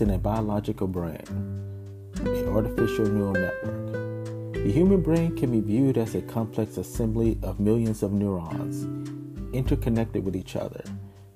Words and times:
in 0.00 0.10
a 0.10 0.18
biological 0.18 0.86
brain, 0.86 1.24
an 2.20 2.48
artificial 2.48 3.06
neural 3.06 3.32
network. 3.32 4.52
The 4.52 4.72
human 4.72 5.00
brain 5.00 5.36
can 5.36 5.52
be 5.52 5.60
viewed 5.60 5.96
as 5.96 6.14
a 6.14 6.22
complex 6.22 6.76
assembly 6.76 7.38
of 7.42 7.60
millions 7.60 8.02
of 8.02 8.12
neurons 8.12 8.84
interconnected 9.52 10.24
with 10.24 10.36
each 10.36 10.56
other. 10.56 10.82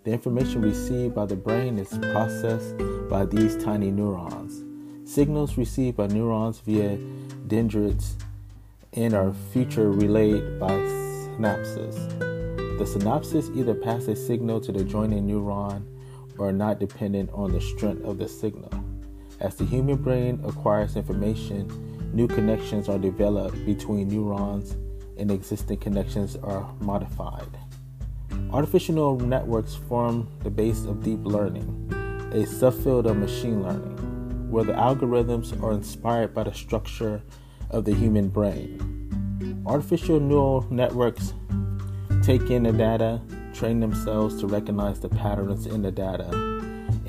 The 0.04 0.12
information 0.12 0.62
received 0.62 1.14
by 1.14 1.26
the 1.26 1.36
brain 1.36 1.78
is 1.78 1.96
processed 2.12 2.76
by 3.08 3.24
these 3.24 3.62
tiny 3.62 3.90
neurons. 3.90 4.64
Signals 5.10 5.56
received 5.56 5.96
by 5.96 6.08
neurons 6.08 6.60
via 6.60 6.98
dendrites 7.46 8.16
and 8.92 9.14
are 9.14 9.32
future 9.52 9.90
relayed 9.90 10.58
by 10.58 10.72
synapses. 10.72 11.96
The 12.78 12.84
synapses 12.84 13.54
either 13.56 13.74
pass 13.74 14.08
a 14.08 14.16
signal 14.16 14.60
to 14.62 14.72
the 14.72 14.84
joining 14.84 15.28
neuron 15.28 15.84
are 16.40 16.52
not 16.52 16.80
dependent 16.80 17.30
on 17.32 17.52
the 17.52 17.60
strength 17.60 18.04
of 18.04 18.18
the 18.18 18.28
signal. 18.28 18.72
As 19.40 19.54
the 19.54 19.64
human 19.64 19.96
brain 19.96 20.40
acquires 20.44 20.96
information, 20.96 21.70
new 22.12 22.26
connections 22.26 22.88
are 22.88 22.98
developed 22.98 23.64
between 23.64 24.08
neurons 24.08 24.76
and 25.16 25.30
existing 25.30 25.78
connections 25.78 26.36
are 26.36 26.68
modified. 26.80 27.48
Artificial 28.52 28.94
neural 28.94 29.20
networks 29.20 29.74
form 29.74 30.28
the 30.42 30.50
base 30.50 30.84
of 30.84 31.02
deep 31.02 31.20
learning, 31.22 31.68
a 32.32 32.44
subfield 32.44 33.06
of 33.06 33.16
machine 33.16 33.62
learning, 33.62 34.50
where 34.50 34.64
the 34.64 34.72
algorithms 34.72 35.62
are 35.62 35.72
inspired 35.72 36.34
by 36.34 36.42
the 36.42 36.52
structure 36.52 37.22
of 37.70 37.84
the 37.84 37.94
human 37.94 38.28
brain. 38.28 39.62
Artificial 39.66 40.18
neural 40.18 40.66
networks 40.70 41.32
take 42.22 42.50
in 42.50 42.64
the 42.64 42.72
data, 42.72 43.20
train 43.60 43.78
themselves 43.78 44.40
to 44.40 44.46
recognize 44.46 45.00
the 45.00 45.08
patterns 45.10 45.66
in 45.66 45.82
the 45.82 45.92
data, 45.92 46.26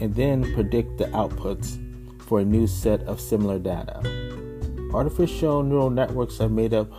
and 0.02 0.14
then 0.16 0.54
predict 0.54 0.98
the 0.98 1.06
outputs 1.06 1.80
for 2.24 2.42
a 2.42 2.46
new 2.46 2.68
set 2.68 3.02
of 3.04 3.22
similar 3.22 3.58
data. 3.58 4.02
Artificial 4.94 5.64
neural 5.64 5.90
networks 5.90 6.42
are 6.42 6.50
made 6.50 6.74
up 6.74 6.92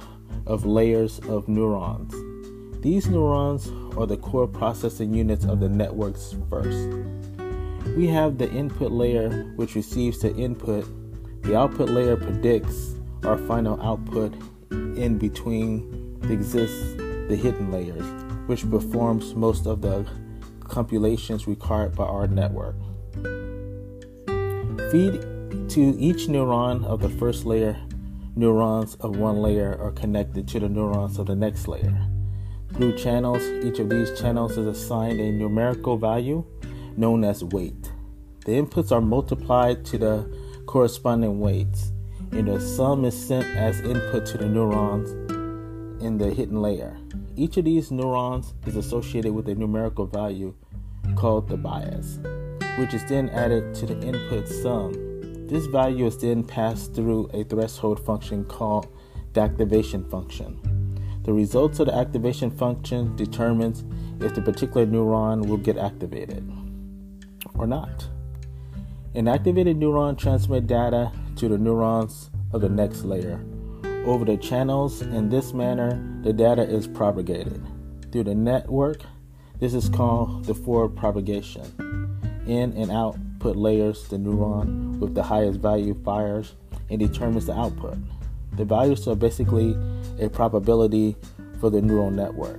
of 0.47 0.65
layers 0.65 1.19
of 1.29 1.49
neurons. 1.49 2.15
These 2.83 3.09
neurons 3.09 3.69
are 3.99 4.07
the 4.07 4.17
core 4.17 4.49
processing 4.49 5.13
units 5.13 5.45
of 5.45 5.61
the 5.61 5.69
networks 5.69 6.35
first. 6.49 6.89
We 7.95 8.07
have 8.07 8.39
the 8.39 8.51
input 8.51 8.91
layer, 8.91 9.53
which 9.57 9.75
receives 9.75 10.21
the 10.21 10.35
input. 10.35 10.89
The 11.43 11.59
output 11.59 11.91
layer 11.91 12.17
predicts 12.17 12.95
our 13.25 13.37
final 13.37 13.79
output 13.83 14.33
in 14.71 15.19
between 15.19 16.19
exists 16.31 16.95
the 17.29 17.37
hidden 17.37 17.71
layers, 17.71 18.22
which 18.47 18.69
performs 18.69 19.35
most 19.35 19.67
of 19.67 19.81
the 19.83 20.07
computations 20.61 21.47
required 21.47 21.95
by 21.95 22.05
our 22.05 22.27
network. 22.27 22.77
Feed 24.91 25.21
to 25.71 25.97
each 25.99 26.29
neuron 26.29 26.85
of 26.85 27.01
the 27.01 27.09
first 27.09 27.45
layer, 27.45 27.77
neurons 28.37 28.95
of 28.97 29.17
one 29.17 29.43
layer 29.43 29.79
are 29.81 29.93
connected 29.93 30.49
to 30.49 30.61
the 30.61 30.69
neurons 30.69 31.19
of 31.19 31.27
the 31.27 31.35
next 31.35 31.69
layer. 31.69 32.09
Through 32.75 32.97
channels, 32.97 33.43
each 33.65 33.79
of 33.79 33.91
these 33.91 34.19
channels 34.19 34.57
is 34.57 34.67
assigned 34.67 35.21
a 35.21 35.31
numerical 35.31 35.99
value 35.99 36.45
known 36.97 37.25
as 37.25 37.45
weight. 37.45 37.93
The 38.47 38.53
inputs 38.53 38.91
are 38.93 39.01
multiplied 39.01 39.85
to 39.87 39.99
the 39.99 40.63
corresponding 40.67 41.39
weights, 41.39 41.93
and 42.33 42.49
the 42.49 42.61
sum 42.61 43.05
is 43.05 43.27
sent 43.27 43.45
as 43.57 43.81
input 43.81 44.27
to 44.27 44.39
the 44.39 44.47
neurons 44.47 45.11
in 46.03 46.19
the 46.19 46.31
hidden 46.31 46.63
layer. 46.63 46.97
Each 47.35 47.57
of 47.57 47.65
these 47.65 47.91
neurons 47.91 48.53
is 48.67 48.77
associated 48.77 49.33
with 49.33 49.49
a 49.49 49.55
numerical 49.55 50.07
value 50.07 50.55
called 51.15 51.49
the 51.49 51.57
bias, 51.57 52.19
which 52.79 52.93
is 52.93 53.05
then 53.07 53.31
added 53.31 53.75
to 53.77 53.87
the 53.87 53.99
input 54.01 54.47
sum. 54.47 54.93
This 55.47 55.65
value 55.67 56.07
is 56.07 56.19
then 56.19 56.45
passed 56.45 56.95
through 56.95 57.31
a 57.33 57.45
threshold 57.45 58.05
function 58.05 58.45
called 58.45 58.87
the 59.33 59.41
activation 59.41 60.05
function. 60.11 60.59
The 61.23 61.33
results 61.33 61.79
of 61.81 61.87
the 61.87 61.95
activation 61.95 62.51
function 62.51 63.17
determines 63.17 63.85
if 64.21 64.35
the 64.35 64.43
particular 64.43 64.87
neuron 64.87 65.47
will 65.47 65.57
get 65.57 65.79
activated 65.79 66.47
or 67.55 67.67
not. 67.67 68.09
An 69.15 69.27
activated 69.27 69.79
neuron 69.79 70.19
transmits 70.19 70.67
data 70.67 71.13
to 71.37 71.49
the 71.49 71.59
neurons 71.59 72.31
of 72.53 72.61
the 72.61 72.69
next 72.69 73.05
layer. 73.05 73.43
Over 74.05 74.25
the 74.25 74.37
channels, 74.37 75.01
in 75.01 75.29
this 75.29 75.53
manner, 75.53 76.03
the 76.23 76.33
data 76.33 76.63
is 76.63 76.89
propagated. 76.89 77.65
Through 78.11 78.25
the 78.25 78.35
network, 78.35 79.03
this 79.61 79.75
is 79.75 79.89
called 79.89 80.45
the 80.45 80.55
forward 80.55 80.97
propagation. 80.97 81.63
In 82.45 82.73
and 82.73 82.91
output 82.91 83.55
layers, 83.55 84.09
the 84.09 84.17
neuron 84.17 84.99
with 84.99 85.15
the 85.15 85.23
highest 85.23 85.61
value 85.61 85.95
fires 86.05 86.55
and 86.91 86.99
determines 86.99 87.47
the 87.47 87.57
output. 87.57 87.97
The 88.55 88.65
values 88.65 89.07
are 89.07 89.15
basically 89.15 89.77
a 90.21 90.29
probability 90.29 91.15
for 91.61 91.71
the 91.71 91.81
neural 91.81 92.11
network. 92.11 92.59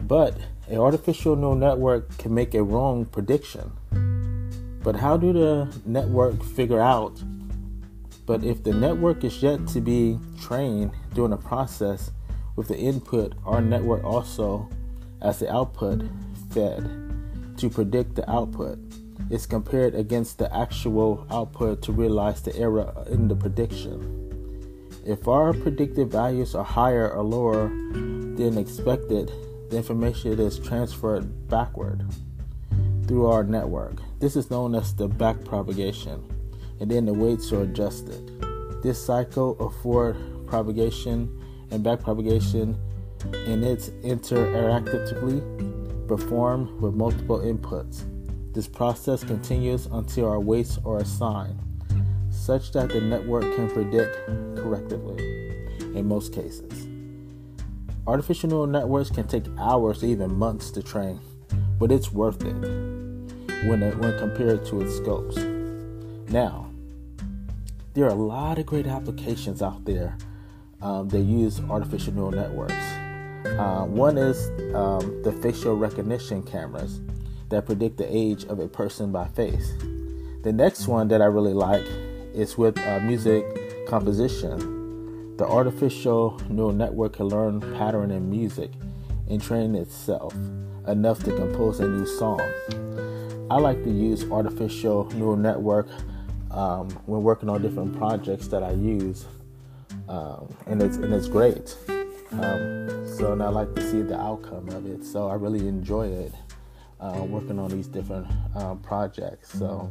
But 0.00 0.34
an 0.66 0.78
artificial 0.78 1.36
neural 1.36 1.54
network 1.54 2.18
can 2.18 2.34
make 2.34 2.54
a 2.54 2.64
wrong 2.64 3.04
prediction. 3.04 3.70
But 4.82 4.96
how 4.96 5.16
do 5.16 5.32
the 5.32 5.72
network 5.86 6.42
figure 6.42 6.80
out? 6.80 7.22
But 8.30 8.44
if 8.44 8.62
the 8.62 8.72
network 8.72 9.24
is 9.24 9.42
yet 9.42 9.66
to 9.74 9.80
be 9.80 10.16
trained 10.40 10.92
during 11.14 11.32
the 11.32 11.36
process 11.36 12.12
with 12.54 12.68
the 12.68 12.78
input, 12.78 13.34
our 13.44 13.60
network 13.60 14.04
also, 14.04 14.68
as 15.20 15.40
the 15.40 15.52
output, 15.52 16.04
fed 16.52 16.88
to 17.56 17.68
predict 17.68 18.14
the 18.14 18.30
output 18.30 18.78
is 19.30 19.46
compared 19.46 19.96
against 19.96 20.38
the 20.38 20.46
actual 20.56 21.26
output 21.28 21.82
to 21.82 21.90
realize 21.90 22.40
the 22.40 22.54
error 22.54 22.94
in 23.10 23.26
the 23.26 23.34
prediction. 23.34 23.98
If 25.04 25.26
our 25.26 25.52
predicted 25.52 26.12
values 26.12 26.54
are 26.54 26.62
higher 26.62 27.10
or 27.10 27.24
lower 27.24 27.66
than 27.66 28.58
expected, 28.58 29.32
the 29.70 29.76
information 29.76 30.38
is 30.38 30.60
transferred 30.60 31.48
backward 31.48 32.06
through 33.08 33.26
our 33.26 33.42
network. 33.42 33.96
This 34.20 34.36
is 34.36 34.52
known 34.52 34.76
as 34.76 34.94
the 34.94 35.08
backpropagation, 35.08 36.22
and 36.80 36.90
then 36.90 37.06
the 37.06 37.12
weights 37.12 37.52
are 37.52 37.62
adjusted. 37.62 38.42
This 38.82 39.02
cycle 39.02 39.56
of 39.60 39.74
forward 39.82 40.16
propagation 40.46 41.38
and 41.70 41.84
back 41.84 42.00
propagation 42.00 42.76
and 43.46 43.64
it's 43.64 43.90
interactively 44.02 45.40
performed 46.08 46.70
with 46.80 46.94
multiple 46.94 47.38
inputs. 47.40 48.04
This 48.52 48.66
process 48.66 49.22
continues 49.22 49.86
until 49.86 50.28
our 50.28 50.40
weights 50.40 50.78
are 50.84 50.98
assigned, 50.98 51.58
such 52.30 52.72
that 52.72 52.88
the 52.88 53.00
network 53.00 53.42
can 53.54 53.70
predict 53.70 54.16
correctly 54.56 55.22
in 55.94 56.08
most 56.08 56.32
cases. 56.32 56.88
Artificial 58.06 58.48
neural 58.48 58.66
networks 58.66 59.10
can 59.10 59.28
take 59.28 59.44
hours, 59.58 60.02
even 60.02 60.34
months 60.34 60.70
to 60.72 60.82
train, 60.82 61.20
but 61.78 61.92
it's 61.92 62.10
worth 62.10 62.42
it 62.42 62.54
when, 63.68 63.82
it, 63.82 63.96
when 63.98 64.18
compared 64.18 64.64
to 64.66 64.80
its 64.80 64.96
scopes. 64.96 65.36
Now, 66.32 66.69
there 67.94 68.04
are 68.04 68.10
a 68.10 68.14
lot 68.14 68.58
of 68.58 68.66
great 68.66 68.86
applications 68.86 69.62
out 69.62 69.84
there 69.84 70.16
um, 70.80 71.08
that 71.08 71.20
use 71.20 71.60
artificial 71.68 72.14
neural 72.14 72.30
networks. 72.30 72.74
Uh, 73.58 73.84
one 73.88 74.16
is 74.16 74.48
um, 74.74 75.22
the 75.22 75.32
facial 75.42 75.76
recognition 75.76 76.42
cameras 76.42 77.00
that 77.48 77.66
predict 77.66 77.96
the 77.96 78.16
age 78.16 78.44
of 78.44 78.60
a 78.60 78.68
person 78.68 79.10
by 79.10 79.26
face. 79.28 79.72
The 80.42 80.52
next 80.52 80.86
one 80.86 81.08
that 81.08 81.20
I 81.20 81.24
really 81.24 81.52
like 81.52 81.84
is 82.32 82.56
with 82.56 82.78
uh, 82.78 83.00
music 83.00 83.44
composition. 83.88 85.36
The 85.36 85.46
artificial 85.46 86.40
neural 86.48 86.72
network 86.72 87.14
can 87.14 87.26
learn 87.26 87.60
pattern 87.76 88.10
in 88.10 88.30
music 88.30 88.70
and 89.28 89.42
train 89.42 89.74
itself 89.74 90.34
enough 90.86 91.22
to 91.24 91.34
compose 91.34 91.80
a 91.80 91.88
new 91.88 92.06
song. 92.06 92.40
I 93.50 93.58
like 93.58 93.82
to 93.82 93.90
use 93.90 94.30
artificial 94.30 95.06
neural 95.14 95.36
network 95.36 95.88
um, 96.50 96.88
when 97.06 97.22
working 97.22 97.48
on 97.48 97.62
different 97.62 97.96
projects 97.96 98.48
that 98.48 98.62
I 98.62 98.72
use, 98.72 99.26
um, 100.08 100.54
and 100.66 100.82
it's 100.82 100.96
and 100.96 101.12
it's 101.12 101.28
great. 101.28 101.76
Um, 102.32 103.06
so 103.16 103.32
and 103.32 103.42
I 103.42 103.48
like 103.48 103.74
to 103.74 103.90
see 103.90 104.02
the 104.02 104.18
outcome 104.18 104.68
of 104.70 104.86
it. 104.86 105.04
So 105.04 105.28
I 105.28 105.34
really 105.34 105.66
enjoy 105.66 106.08
it 106.08 106.32
uh, 107.00 107.24
working 107.28 107.58
on 107.58 107.70
these 107.70 107.86
different 107.86 108.26
uh, 108.56 108.74
projects. 108.76 109.52
So 109.52 109.90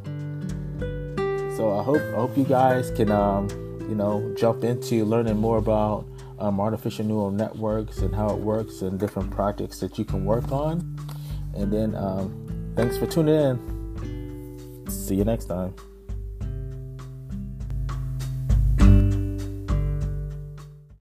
so 1.57 1.77
I 1.77 1.83
hope 1.83 2.01
I 2.01 2.15
hope 2.15 2.37
you 2.37 2.45
guys 2.45 2.91
can 2.91 3.11
um, 3.11 3.49
you 3.89 3.95
know 3.95 4.33
jump 4.37 4.63
into 4.63 5.05
learning 5.05 5.37
more 5.37 5.57
about 5.57 6.05
um, 6.39 6.59
artificial 6.59 7.05
neural 7.05 7.31
networks 7.31 7.99
and 7.99 8.15
how 8.15 8.29
it 8.29 8.39
works 8.39 8.81
and 8.81 8.99
different 8.99 9.31
projects 9.31 9.79
that 9.79 9.97
you 9.97 10.05
can 10.05 10.25
work 10.25 10.51
on. 10.51 10.97
And 11.53 11.71
then 11.71 11.95
um, 11.95 12.73
thanks 12.75 12.97
for 12.97 13.07
tuning 13.07 13.35
in. 13.35 14.85
See 14.89 15.15
you 15.15 15.25
next 15.25 15.45
time. 15.45 15.73